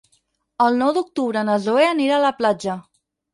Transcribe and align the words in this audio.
El 0.67 0.77
nou 0.79 0.89
d'octubre 0.95 1.43
na 1.51 1.59
Zoè 1.67 1.85
anirà 1.91 2.17
a 2.17 2.23
la 2.25 2.33
platja. 2.41 2.81